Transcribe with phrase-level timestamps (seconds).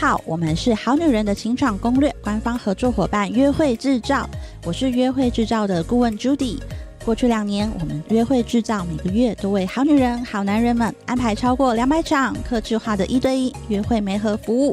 [0.00, 4.30] 好，我们是好女人的情场攻略官方合作伙伴约会制造，
[4.64, 6.56] 我是约会制造的顾问 Judy。
[7.04, 14.72] 过去两年，我们约会制造每个月都为好女人、好男人们安排超过两百场客制化的一对一约会媒合服务。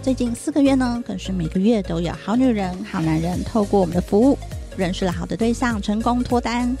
[0.00, 4.38] 最近四个月呢，更是每个月都有好女人、好男人透过我们的服务，
[4.74, 6.74] 认识了好的对象，成功脱单。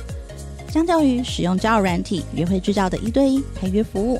[0.70, 4.18] 相较于使用交友软体，约会制造的一对一陪约服务，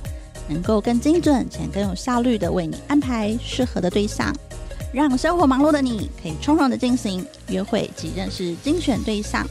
[0.49, 4.35] 能够更精准且更有效率地为你安排适合的对象，
[4.93, 9.47] 让生活忙碌的你可以从容地进行约会及认识精选对象。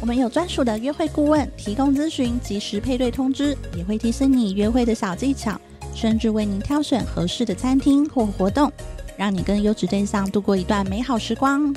[0.00, 5.58] 我们有专属的约会顾问提供咨询，及时配对通知，也会提醒你约会的小技巧，
[5.94, 8.70] 甚至为您挑选合适的餐厅或活动，
[9.16, 11.74] 让你跟优质对象度过一段美好时光。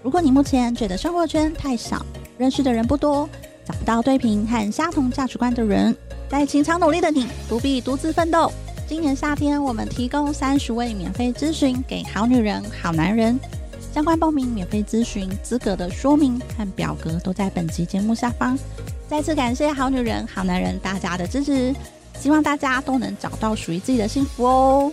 [0.00, 2.06] 如果你目前觉得生活圈太小，
[2.38, 3.28] 认识的人不多，
[3.64, 5.94] 找不到对频和相同价值观的人，
[6.30, 8.52] 在情场努力的你不必独自奋斗。
[8.86, 13.38] 今年夏天，我们提供三十位免费咨询给好女人、好男人。
[13.94, 18.58] 相关报名、免费咨询资格的说明和表格都在本集节目下方。
[19.08, 21.74] 再次感谢好女人、好男人大家的支持，
[22.20, 24.92] 希望大家都能找到属于自己的幸福哦。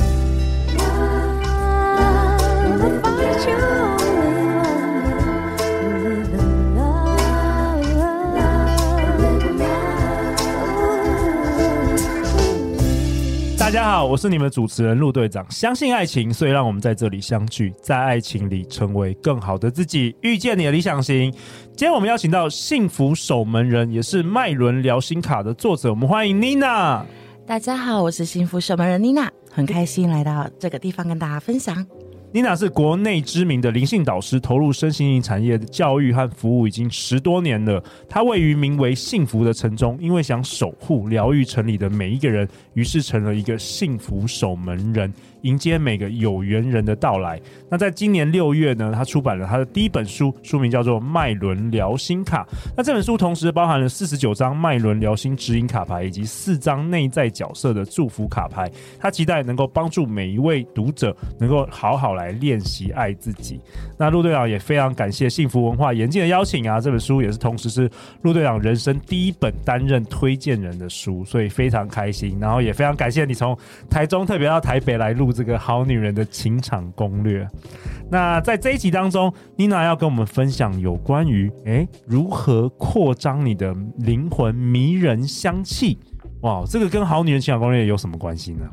[13.71, 15.49] 大家好，我是你们主持人陆队长。
[15.49, 21.31] 相信爱情，所以让我们在这里相聚，在爱情里成为更好的自己，遇见你的理想型。
[21.31, 27.05] 今天我们邀请到幸福守门人，也是麦伦聊心卡的作者，我们欢迎妮娜。
[27.47, 31.73] 大家好，我是幸福守门人妮娜，很开心来到这个地方跟大家分享。
[32.33, 37.83] 妮娜是国内知名的灵性导师，投入身心灵产业的教育和服务已经十多年了。
[38.07, 45.13] 她位于名为幸福的城中，因为想守护、疗愈城里的每一个人，于是成了一个幸福守门人。
[45.41, 47.39] 迎接每个有缘人的到来。
[47.69, 52.43] 那在今年六月呢，他出版了他的第一本书，书名叫做《脉轮疗心卡》。
[52.77, 58.69] 那这本书同时包含了四十九张脉轮疗心指引卡牌，以及四张内在角色的祝福卡牌。
[58.99, 63.59] 他期待能够帮助每一位读者能够好好来练习爱自己。
[63.97, 67.89] 那陆队长也非常感谢幸福文化严禁的邀请啊，这本书也是同时是
[68.21, 72.37] 陆队长人生第一本担任推荐人的书，所以非常开心。
[72.39, 73.57] 然后也非常感谢你从
[73.89, 75.30] 台中特别到台北来录。
[75.31, 77.47] 这个好女人的情场攻略。
[78.09, 85.97] 那在这一集当中，妮娜要跟我们分享有关于诶如何扩张你的灵魂迷人香气。
[86.41, 88.69] 哇，这个跟好女人情场攻略有什么关系呢？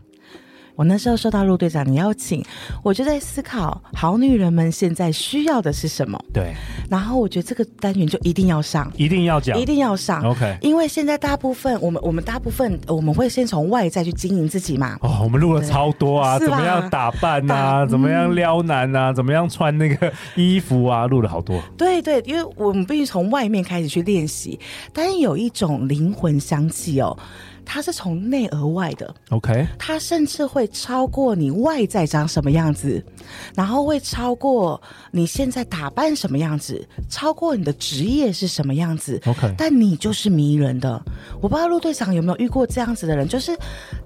[0.78, 2.40] 我那时候受到陆队长的邀请，
[2.84, 6.16] 我就在思考好女人们现在需要的是什么。
[6.32, 6.54] 对，
[6.88, 10.22] 然后我觉得这个单元就一定要上，一定要讲，一定要上。
[10.24, 14.96] OK，因为现在大部分我们我们大部分我们会先从外在去经营自己嘛。
[15.00, 21.60] 哦，我们录了超多啊，怎么样打扮啊，怎么样撩男啊，怎么样穿那个衣服啊，录了好多。
[21.76, 24.56] 对对，因为我们必须从外面开始去练习，
[24.92, 27.18] 但是有一种灵魂香气哦。
[27.70, 33.04] 它是从内而外的，OK，它甚至会超过你外在长什么样子，
[33.54, 34.80] 然后会超过
[35.10, 40.98] 你现在打扮什么样子，超过你的职业是什么样子，OK，但你就是迷人的。
[41.42, 43.54] 我不知道陆队长有没有遇过这样子的人，就是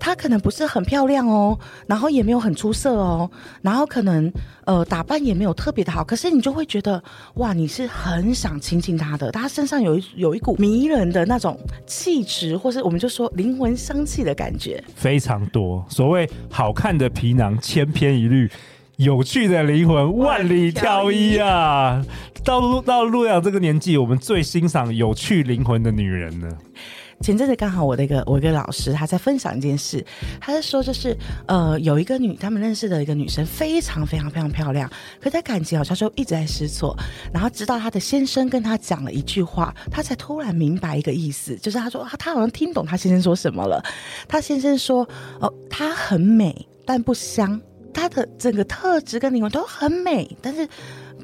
[0.01, 1.57] 他可能不是很漂亮哦，
[1.87, 3.31] 然后也没有很出色哦，
[3.61, 4.31] 然后可能
[4.65, 7.01] 呃打扮也没有特别的好，可是你就会觉得
[7.35, 11.57] 哇，你是很想亲近他的，他身上有一有一股迷人的那种
[11.87, 13.52] 气质，或是我们就说灵。
[13.53, 15.85] 灵魂香气的感觉非常多。
[15.87, 18.51] 所谓好看的皮囊千篇一律，
[18.97, 22.03] 有趣的灵魂万里挑一啊！
[22.43, 26.49] 到陆到陆阳这个年纪，我们最欣赏有趣灵魂的女人呢。
[27.23, 30.05] 前阵子刚好我的一个我一个老师他在分享一件事，
[30.41, 31.17] 他在说就是
[31.47, 34.91] 呃有一个女他们认识的一个女生非常非常非常漂亮，
[35.21, 36.97] 可在感情好像就一直在失措，
[37.33, 43.81] 然后直到他的先生跟他讲了一句话，他才突然明白一个意思，就是他说他好像听懂他先生说什么了。
[44.27, 45.09] 他先生说
[45.41, 47.61] 哦，她很美但不香，
[47.95, 50.69] 她的整个特质跟灵魂都很美，但是。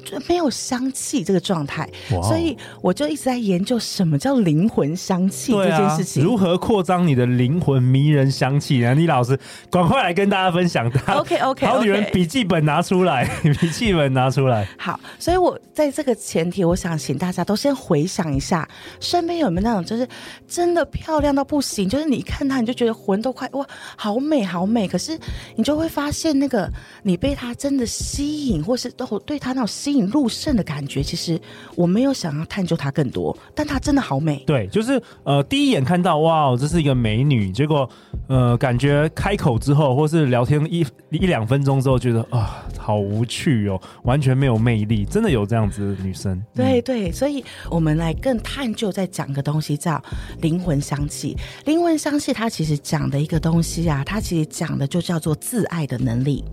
[0.09, 1.87] 就没有香气这个状态.
[2.23, 6.23] 所以我就一直在研究什么叫灵魂香气这件事情。
[6.23, 8.95] 啊、如何扩张你的灵魂迷人香气呢？
[8.95, 9.39] 李老师，
[9.69, 10.89] 赶快来跟大家分享。
[11.07, 13.29] OK OK，好女人笔记本拿出来，
[13.61, 14.67] 笔、记本拿出来。
[14.77, 18.67] 好，所以我在这个前提，我想请大家都先回想一下，
[18.99, 20.07] 身边有没有那种就是
[20.47, 23.65] 真的漂亮到不行，就是你一看她你就觉得魂都快哇，
[23.95, 25.17] 好美好美，可是
[25.55, 26.67] 你就会发现那个
[27.03, 29.98] 你被她真的吸引，或是都对她那种吸引。
[29.99, 31.39] 引入胜的感觉，其实
[31.75, 34.41] 我没有想要探究它更多，但它真的好美。
[34.47, 37.87] 对，就是呃，第一眼看到哇，这是一个美女，结果
[38.27, 45.03] 呃，感觉开口之后，或是聊天一一两分钟之后，觉得啊，好无趣哦，完全没有魅力。
[45.03, 46.41] 真的有这样子的女生？
[46.55, 50.01] 对对，所以我们来更探究，再讲个东西叫
[50.41, 51.35] 灵魂香气。
[51.65, 56.43] 灵魂香气它其实讲的一个东西啊，它其实讲的就叫做自爱的能力。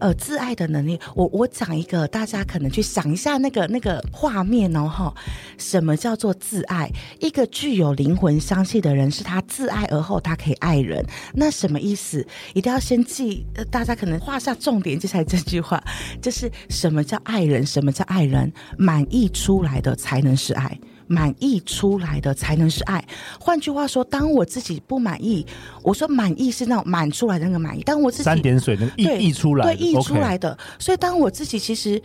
[0.00, 5.14] 呃，自爱的能力，我我讲一个，大家可能去想一下那个那个画面哦，哈，
[5.58, 6.90] 什么叫做自爱？
[7.20, 11.04] 一个具有灵魂香气的人，是他自爱而后，他可以爱人。
[11.34, 12.26] 那什么意思？
[12.54, 15.82] 一定要先记，大家可能画下重点，接下来这句话
[16.20, 17.64] 就是什么叫爱人？
[17.64, 18.52] 什么叫爱人？
[18.76, 20.78] 满意出来的才能是爱。
[21.06, 23.04] 满意出来的才能是爱。
[23.38, 25.46] 换句话说，当我自己不满意，
[25.82, 27.82] 我说满意是那种满出来的那个满意。
[27.82, 30.56] 当我自己三点水能溢溢出来，对，溢出来的。
[30.78, 32.00] 所以，当我自己其实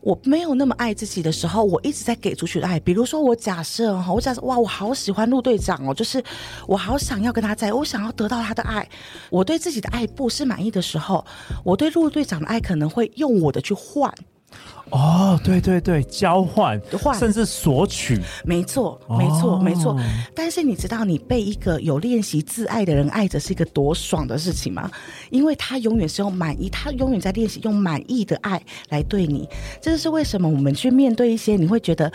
[0.00, 2.80] 我没有那么爱自己的时候，我一直在给出去的爱。
[2.80, 6.22] 比如说，我假设哈，我假设哇，我好喜欢陆队长哦，就是
[6.66, 8.88] 我好想要跟他在，我想要得到他的爱。
[9.30, 11.24] 我对自己的爱不是满意的时候，
[11.64, 14.12] 我对陆队长的爱可能会用我的去换。
[14.90, 19.96] 哦，对对对，交换，换甚至索取，没错，没错，哦、没错。
[20.34, 24.90] 但是你知道，你被一个有练习自爱的人爱着是一个多爽的事情吗？
[25.30, 29.48] 因为他永远是用满意，他永远在练习用满意的爱来对你。
[29.80, 32.12] 这就是为什么我们去面对一些你会觉得。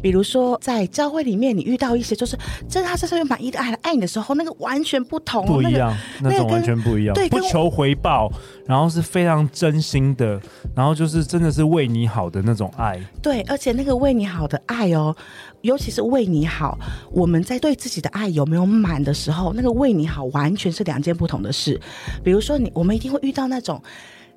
[0.00, 2.36] 比如说，在教会里面，你遇到一些就是
[2.68, 8.30] 真的，他身上有满意的爱来爱你的时候，那个完全不同，不一样，那，个、那种完全不一样，对，不求回报，
[8.66, 10.40] 然后是非常真心的，
[10.74, 13.00] 然后就是真的是为你好的那种爱。
[13.22, 15.14] 对，而且那个为你好的爱哦，
[15.62, 16.78] 尤其是为你好，
[17.10, 21.80] 我们在对自己的爱有没有满的时候，那个为你好完全是两件不同的事。
[22.22, 23.82] 比如说你，我们一定会遇到那种。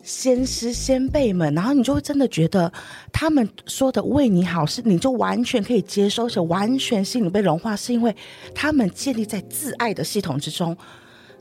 [0.06, 2.70] 先师先辈们，然后你就会真的觉得
[3.14, 8.14] 他们说的为你好，是你就完全可以接受，而且完全心里被融化，是因为
[8.54, 10.76] 他们建立在自爱的系统之中。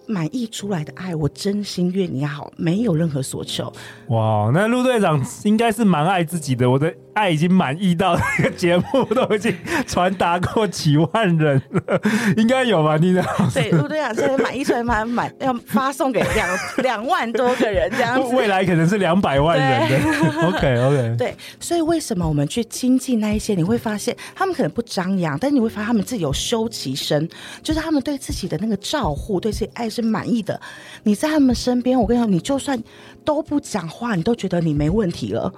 [0.04, 3.72] 满意出来的爱，我真心愿你好，没有任何所求。
[4.08, 6.68] 哇，那陆队长应该是蛮爱自己的。
[6.68, 9.54] 我的爱已经满意到这个节目都已经
[9.86, 12.00] 传达过几万人了，
[12.36, 12.96] 应该有吧？
[12.96, 13.24] 你的
[13.54, 16.48] 对，陆队长现在满意出来满满，要发送给两
[16.82, 18.34] 两万多个人这样子。
[18.34, 20.48] 未来可能是两百万人的。
[20.48, 21.16] OK OK。
[21.16, 23.54] 对，所以为什么我们去亲近那一些？
[23.54, 27.28] 你会发现他们可能不张扬，但是你会发现他们自己有修其身，
[27.62, 29.92] 就是他们对自己的那个照护，对自己爱。
[29.92, 30.58] 是满意的，
[31.02, 32.82] 你在他们身边，我跟你说，你就算
[33.26, 35.52] 都不讲话，你都觉得你没问题了。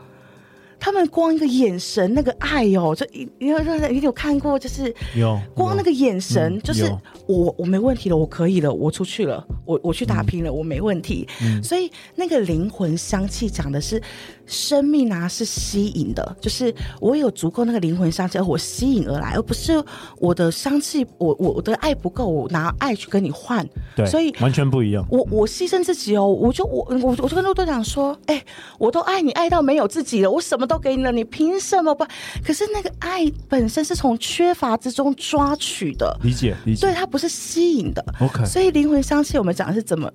[0.84, 3.06] 他们光一个眼神，那个爱哦，就
[3.38, 3.58] 你有
[3.88, 6.84] 你有看过，就是有光那个眼神，就是
[7.26, 11.26] 我我没问题了，我可以了，我出去了，我我去打拼了，我没问题。
[11.62, 13.98] 所以那个灵魂香气讲的是
[14.46, 19.82] 生命啊，是吸引的，就是我有足够那个灵魂香气，而我吸引而来，而不是
[20.18, 23.66] 我的香气，我我的爱不够，我拿爱去跟你换。
[23.96, 25.02] 对，所以完全不一样。
[25.10, 28.44] 我我牺牲自己哦，我就我我我就跟陆队长说，哎，
[28.78, 30.74] 我都爱你爱到没有自己了，我什么都。
[30.74, 32.04] 都给你了，你凭什么不？
[32.44, 36.80] 可是那个爱本身是从缺乏之中抓取的，理解理解。
[36.84, 38.04] 对，它不是吸引的。
[38.20, 40.10] OK，所以灵魂香气，我们讲的是怎么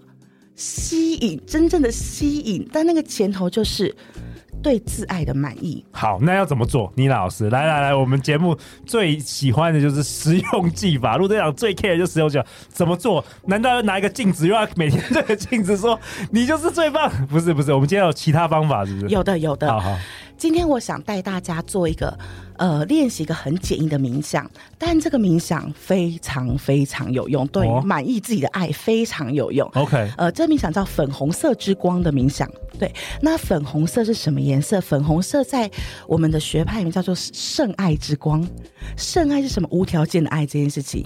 [0.59, 3.95] 吸引，真正的吸引，但那个前头就是。
[4.61, 5.81] 对自爱的满意。
[5.89, 6.91] 好，那要怎么做？
[6.93, 8.53] 倪老师，来来来，我们节目
[8.85, 11.15] 最喜欢的就是实用技法。
[11.15, 13.23] 陆队长最 care 的就是实用技法，怎么做？
[13.45, 15.97] 难道要拿一个镜子，又要每天对着镜子说
[16.29, 17.09] 你就是最棒？
[17.27, 19.07] 不是不是，我们今天有其他方法，是不是？
[19.07, 19.71] 有的有的。
[19.71, 19.97] 好好。
[20.39, 22.17] 今天我想带大家做一个，
[22.55, 29.69] 呃，练习一个很简易的冥想，但这个冥想非常非常有用，对满意自己的爱非常有用。
[29.75, 32.49] OK，呃，这冥想叫粉红色之光的冥想。
[32.79, 32.89] 对，
[33.21, 34.79] 那粉红色是什么颜色？
[34.79, 35.69] 粉红色在
[36.07, 38.47] 我们的学派里面叫做圣爱之光。
[38.95, 39.67] 圣爱是什么？
[39.69, 41.05] 无条件的爱这件事情。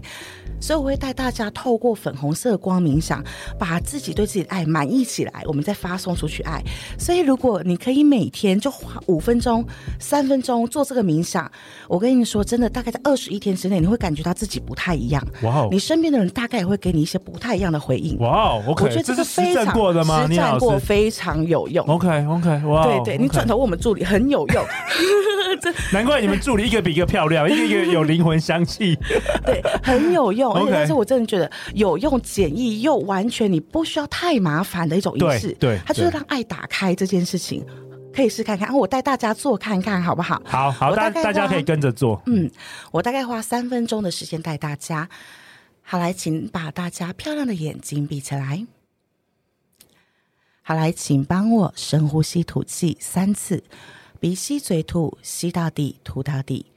[0.59, 3.21] 所以我会带大家透过粉红色光冥想，
[3.57, 6.63] 把自己对自己的爱满意起来，我们再发送出去爱。
[6.99, 9.65] 所以如果你可以每天就花五分钟、
[9.99, 11.49] 三分钟做这个冥想，
[11.87, 15.25] 我跟你说，真的，大概在二十一天之内，你会感觉到自己不太一样。
[15.41, 18.17] 哇你身边的人大概也会给你一些不太一样的回应。
[18.19, 20.27] 哇 okay, 我觉得这是非常实战过的吗？
[20.27, 21.85] 实战过，非常有用。
[21.87, 24.63] OK OK，哇，对对，你转头问我们助理很有用。
[25.93, 28.97] 难怪你们助理一个比一个漂亮，一个一个有灵魂香气。
[29.45, 30.51] 对，很有用。
[30.55, 35.55] 而且，但是我真的觉得有用、简易又完全你不需要太麻烦的一种仪式。
[35.59, 37.63] 对，对它就是让爱打开这件事情，
[38.15, 38.73] 可以试看看。
[38.73, 40.41] 我带大家做看看好不好？
[40.45, 42.21] 好好，大大家可以跟着做。
[42.27, 42.49] 嗯，
[42.91, 45.09] 我大概花三分钟的时间带大家。
[45.81, 48.65] 好，来，请把大家漂亮的眼睛闭起来。
[50.61, 53.63] 好，来，请帮我深呼吸吐气三次。
[54.19, 56.67] 鼻吸嘴吐，吸到底，吐到底。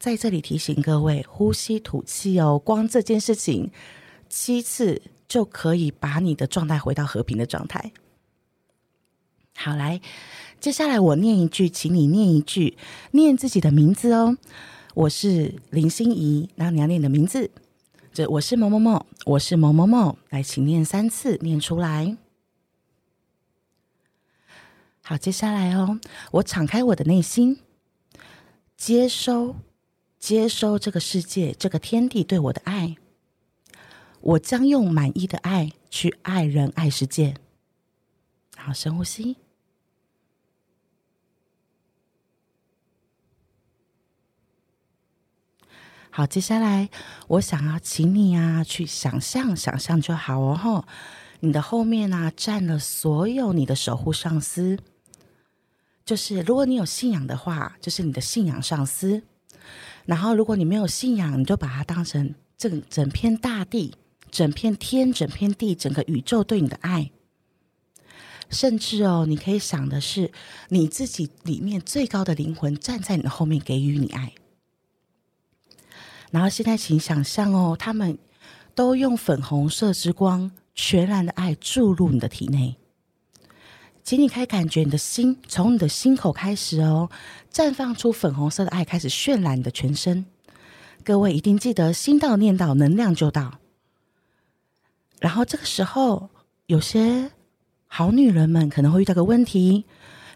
[0.00, 3.70] 在这里提醒各位，呼吸吐气哦，光这件事情
[4.28, 7.92] 七次就可以把你的状态回到和平的状态。
[9.54, 10.00] 好，来，
[10.62, 12.78] 接下来我念一句，请你念一句，
[13.10, 14.38] 念自己的名字哦。
[14.94, 17.50] 我是林心怡，然后你要念你的名字。
[18.12, 20.16] 这我是某某某，我是某某某。
[20.30, 22.16] 来，请念三次，念出来。
[25.02, 25.98] 好，接下来哦，
[26.30, 27.58] 我敞开我的内心，
[28.76, 29.56] 接收。
[30.20, 32.94] 接收这个世界、这个天地对我的爱，
[34.20, 37.34] 我将用满意的爱去爱人、爱世界。
[38.56, 39.38] 好，深呼吸。
[46.14, 46.90] 好，接下来
[47.26, 50.54] 我想要请你啊，去想象，想象就好哦。
[50.54, 50.84] 吼，
[51.40, 54.78] 你的后面啊，站了所有你的守护上司，
[56.04, 59.22] 就是如果你有信仰的话，就是你的信仰上司。
[60.04, 63.94] 然后，如果你没有信仰，你就把它当成整整片大地、
[64.30, 67.10] 整片天、整片地、整个宇宙对你的爱。
[68.50, 70.30] 甚至哦，你可以想的是，
[70.68, 74.34] 你自己里面最高的灵魂站在你的后面，给予你爱。
[76.32, 78.18] 然后现在，请想象哦，他们
[78.74, 82.74] 都用粉红色之光、全然的爱注入你的体内。
[84.02, 87.08] 请你可以感觉你的心从你的心口开始哦，
[87.52, 90.24] 绽放出粉红色的爱，开始渲染你的全身。
[91.04, 93.58] 各位一定记得，心到念到，能量就到。
[95.20, 96.30] 然后这个时候，
[96.66, 97.30] 有些
[97.86, 99.84] 好女人们可能会遇到个问题，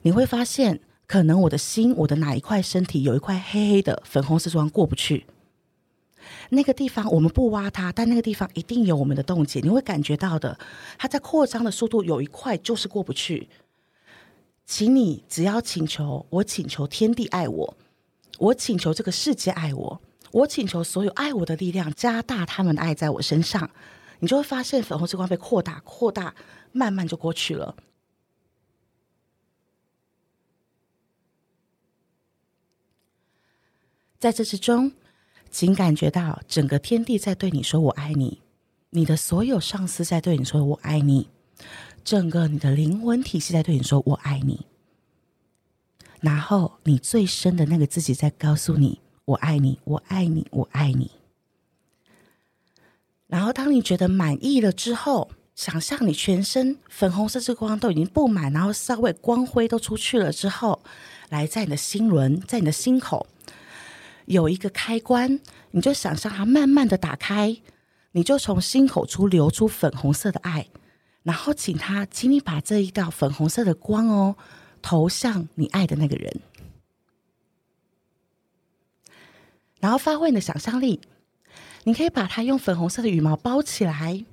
[0.02, 5.26] 你会发现，可能我的心，我的哪一块身体有一块黑黑的粉红色之光过不去。
[6.50, 10.58] 那个地方我们不挖它，但那个地方一定有我们的洞见，你会感觉到的。
[10.98, 13.48] 它在扩张的速度有一块就是过不去。
[14.64, 17.76] 请你只要请求，我请求天地爱我，
[18.38, 20.00] 我请求这个世界爱我，
[20.32, 23.70] 我请求所有爱我的力量加大他们的爱在我身上，
[24.18, 26.34] 你就会发现粉红之光被扩大、扩大，
[26.72, 27.76] 慢慢就过去了。
[34.18, 34.92] 在这之中。
[35.58, 38.42] 请感觉到整个天地在对你说“我爱你”，
[38.92, 41.30] 你的所有上司在对你说“我爱你”，
[42.04, 44.66] 整个你的灵魂体系在对你说“我爱你”，
[46.20, 51.10] 然后你最深的那个自己在告诉你“我爱你，我爱你，我爱你”。
[53.26, 60.82] 然后当你觉得满意了之后，想象你全身粉红色之光都已经布满，然后稍微光辉都出去了之后，
[61.30, 63.26] 来在你的心轮，在你的心口。
[64.26, 65.40] 有一个开关，
[65.70, 67.60] 你就想象它慢慢的打开，
[68.12, 70.68] 你就从心口处流出粉红色的爱，
[71.22, 74.36] 然后请他，请你把这一道粉红色的光哦，
[74.82, 76.40] 投向你爱的那个人，
[79.80, 81.00] 然后发挥你的想象力，
[81.84, 84.24] 你可以把它用粉红色的羽毛包起来，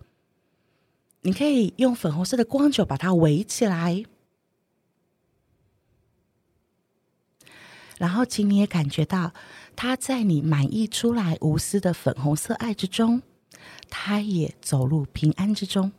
[1.21, 4.03] 你可以用粉红色的光球把它围起来。
[7.99, 9.33] 然后，请你也感觉到，
[9.75, 13.21] 他在你满溢出来无私的粉红色爱之中，
[13.89, 15.91] 他也走入平安之中。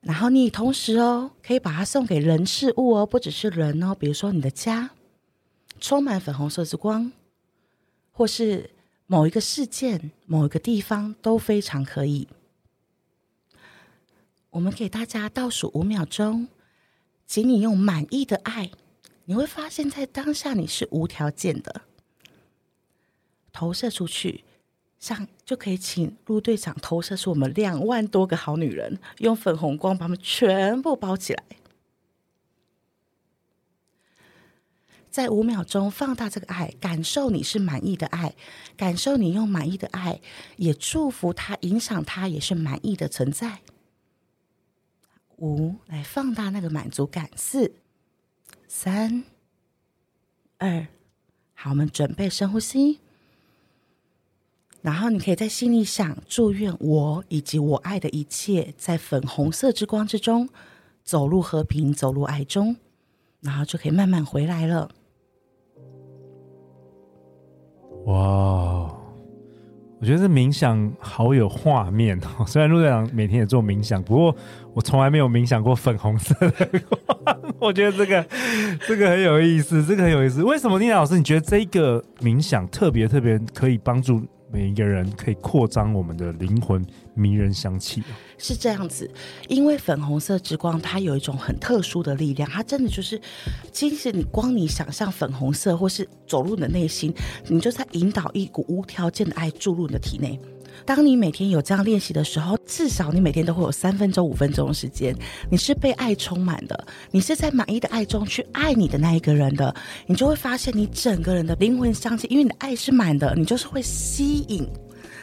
[0.00, 4.90] 然后，你同时哦，可以把它送给人事物哦，不只是人哦，比如说你的家，
[5.80, 7.10] 充满粉红色之光，
[8.12, 8.70] 或是
[9.08, 12.28] 某一个事件、某一个地方都非常可以。
[14.50, 16.46] 我们给大家倒数五秒钟，
[17.26, 18.70] 请你用满意的爱。
[19.26, 21.82] 你会发现在当下你是无条件的
[23.52, 24.44] 投射出去，
[24.98, 31.44] 像就可以请陆队长投射出我们两万多个好女人，用粉红光把他们全部包起来。
[35.10, 38.36] 在五秒钟放大这个爱，感受你是满意的爱，
[38.76, 40.20] 感受你用满意的爱，
[40.56, 43.62] 也祝福他，影响他也是满意的存在。
[45.38, 47.30] 五，来放大那个满足感。
[47.34, 47.72] 四。
[48.68, 49.24] 三、
[50.58, 50.86] 二，
[51.54, 53.00] 好，我们准备深呼吸。
[54.82, 60.48] 然后你可以在心里想：祝愿我以及我爱的一切，在粉红色之光之中，
[61.02, 62.76] 走入和平，走入爱中，
[63.40, 64.90] 然后就可以慢慢回来了。
[68.04, 68.95] 哇！
[69.98, 72.44] 我觉得这冥想好有画面哦。
[72.48, 74.36] 虽然陆队长每天也做冥想，不过
[74.74, 76.68] 我从来没有冥想过粉红色的。
[77.58, 78.26] 我觉得这个
[78.86, 80.42] 这个很有意思，这个很有意思。
[80.42, 84.22] 为什么丽娜老师你觉得这个冥想特别特别可以帮助
[84.56, 86.82] 每一个人可以扩张我们的灵魂，
[87.12, 88.02] 迷人香气。
[88.38, 89.10] 是这样子，
[89.48, 93.20] 因为粉红色之光它有一种很特殊的力量，它真的就是，
[93.70, 97.12] 其实你光你想象粉红色，或是走入你的内心，
[97.48, 100.40] 你就在引导一股无条件的爱注入你的体内。
[100.84, 105.16] 当你每天有这样练习的时候，至少你每天都会有三分钟、五分钟的时间，
[105.50, 109.74] 你是被爱充满的，你是在满意的爱中去爱你的那一个人的，
[110.06, 114.68] 你就会发现你整个人的灵魂香气，因为你的爱是满的，你就是会吸引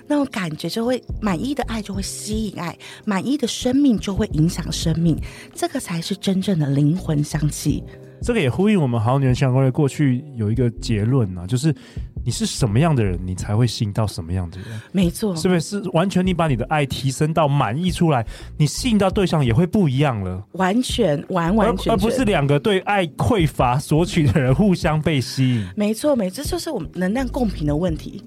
[0.07, 5.17] 那种感觉，就会满意的爱就会吸引爱，满意的生命就会影响生命，
[5.53, 7.83] 这个才是真正的灵魂香气。
[8.21, 11.73] 这个也呼应我们好女人相关的过去有一个结论啊，就是。
[12.25, 14.67] 你是什么样的人，你才会吸引到什么样的人？
[14.91, 15.81] 没错，是不是？
[15.83, 18.25] 是完全你把你的爱提升到满意出来，
[18.57, 20.43] 你吸引到对象也会不一样了。
[20.53, 25.67] 完全完完全全，而不是两个对爱匮乏索取的人互相被吸引。
[25.75, 28.23] 没错，没错，这就是我们能量共频的问题。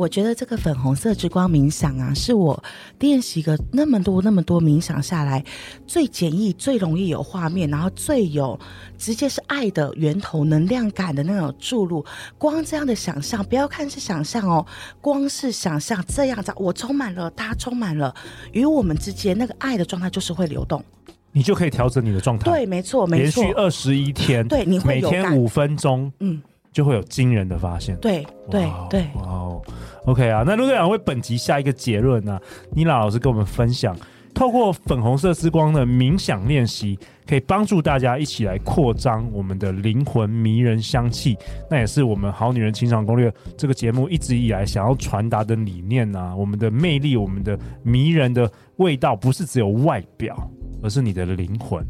[0.00, 2.64] 我觉得这个粉红色之光冥想啊，是我
[3.00, 5.44] 练习个那么多那么多冥想下来
[5.86, 8.58] 最简易、最容易有画面，然后最有
[8.96, 12.02] 直接是爱的源头、能量感的那种注入。
[12.38, 14.64] 光这样的想象，不要看是想象哦，
[15.02, 18.14] 光是想象这样子，我充满了，他充满了，
[18.52, 20.82] 与我们之间那个爱的状态就是会流动，
[21.30, 22.50] 你就可以调整你的状态。
[22.50, 26.40] 对，没错，没错，连续二十一天，对，你会每天五分钟，嗯。
[26.72, 27.96] 就会有惊人的发现。
[27.96, 29.62] 对对对，哇哦
[30.06, 32.42] ，OK 啊，那陆队长为本集下一个结论呢、啊？
[32.72, 33.96] 妮娜老师跟我们分享，
[34.34, 41.36] 透过粉红色之光的冥想练习，可以帮助大家一起来扩张我们的灵魂迷人香气。
[41.70, 46.34] 那也是我们好女人情场攻略这个节目一直以来想要传达的理念啊。
[46.34, 50.36] 我们的魅力，我们的迷人的味道，不是只有外表，
[50.82, 51.84] 而是你的灵魂。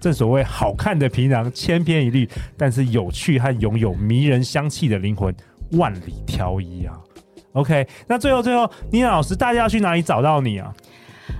[0.00, 5.34] 正所谓好看的皮囊千篇一律，但是有趣和拥有迷人香气的灵魂
[5.72, 6.98] 万里挑一啊。
[7.52, 10.74] OK，那最后最后，妮娜老师，大家要去哪里找到你啊？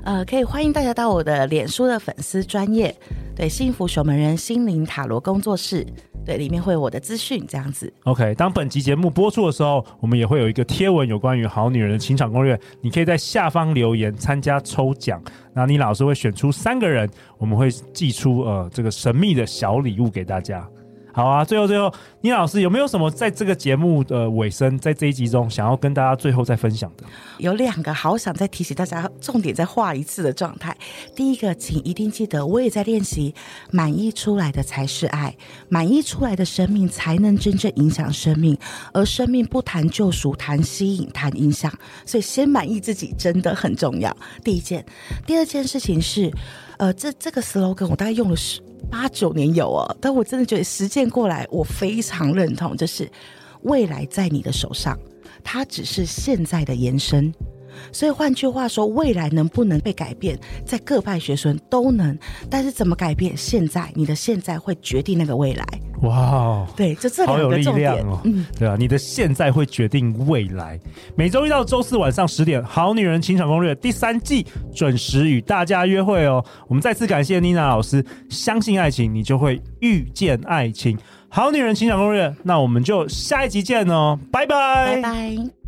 [0.04, 2.94] 呃，可以欢迎大家到我的脸书的粉丝专业，
[3.34, 5.86] 对，幸福守门人心灵塔罗工作室。
[6.30, 7.92] 对，里面会有我的资讯，这样子。
[8.04, 15.20] OK，当本集节目播出的时候，我们也会有一个贴文，有关于好女人的情场攻略，你可以在下方留言参加抽奖。
[15.52, 20.64] 那你老师会选出三个人，我们会寄出呃这个神秘的小礼物给大家。
[21.12, 27.04] 好啊，最后最后，倪老师有没有什么在这个节目的尾声，在这一集中想要跟大家最后再分享的？
[27.38, 30.76] 有两个好想再提醒大家，重点再画一次的状态。
[31.14, 33.34] 第一个，请一定记得，我也在练习，
[33.70, 35.34] 满意出来的才是爱，
[35.68, 38.56] 满意出来的生命才能真正影响生命，
[38.92, 41.72] 而生命不谈救赎，谈吸引，谈影响，
[42.06, 44.16] 所以先满意自己真的很重要。
[44.44, 44.84] 第一件，
[45.26, 46.32] 第二件事情是，
[46.78, 48.60] 呃，这这个 slogan 我大概用了十。
[48.90, 53.10] 八九年有哦，但我真的觉得实践过来，我非常认同，就是
[53.62, 54.98] 未来在你的手上，
[55.44, 57.32] 它只是现在的延伸。
[57.92, 62.16] 所以换句话说，未来能不能被改变，在各派学生都能，
[62.48, 63.36] 但是怎么改变？
[63.36, 65.64] 现在你的现在会决定那个未来。
[66.02, 68.20] 哇，对，就这两个重点，好有力量哦。
[68.24, 70.80] 嗯，对啊，你的现在会决定未来。
[71.14, 76.42] 每周一到周四晚上十点，《好女人情场攻略》第三季准时与大家约会哦。
[76.68, 80.96] 我们再次感谢妮娜老师，相信爱情，你就会遇见爱情。
[81.28, 85.59] 《好女人情场攻略》，那我们就下一集见哦，拜拜，拜拜。